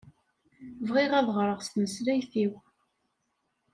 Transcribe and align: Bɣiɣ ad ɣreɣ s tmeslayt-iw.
Bɣiɣ 0.87 1.11
ad 1.19 1.27
ɣreɣ 1.35 1.59
s 1.61 1.67
tmeslayt-iw. 1.69 2.53